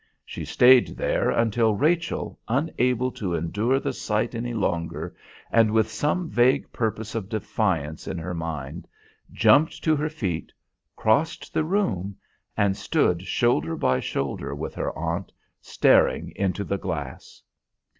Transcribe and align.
She 0.25 0.45
stayed 0.45 0.97
there 0.97 1.29
until 1.29 1.75
Rachel, 1.75 2.39
unable 2.47 3.11
to 3.11 3.35
endure 3.35 3.79
the 3.79 3.93
sight 3.93 4.33
any 4.33 4.55
longer, 4.55 5.15
and 5.51 5.69
with 5.69 5.91
some 5.91 6.27
vague 6.27 6.71
purpose 6.73 7.13
of 7.13 7.29
defiance 7.29 8.07
in 8.07 8.17
her 8.17 8.33
mind, 8.33 8.87
jumped 9.31 9.83
to 9.83 9.95
her 9.95 10.09
feet, 10.09 10.51
crossed 10.95 11.53
the 11.53 11.63
room 11.63 12.15
and 12.57 12.75
stood 12.75 13.21
shoulder 13.27 13.75
by 13.75 13.99
shoulder 13.99 14.55
with 14.55 14.73
her 14.73 14.91
aunt 14.97 15.31
staring 15.61 16.33
into 16.35 16.63
the 16.63 16.79
glass. 16.79 17.43